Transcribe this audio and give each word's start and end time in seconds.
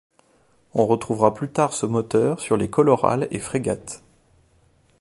On 0.73 0.87
retrouvera 0.87 1.31
plus 1.31 1.51
tard 1.51 1.73
ce 1.73 1.85
moteur 1.85 2.39
sur 2.39 2.57
les 2.57 2.71
Colorale 2.71 3.27
et 3.29 3.37
Frégate. 3.37 4.01